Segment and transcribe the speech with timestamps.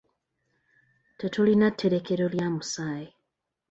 [1.19, 3.09] Tetulina tterekero lya musaayi.